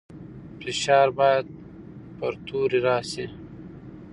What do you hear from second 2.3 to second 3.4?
توري راسي.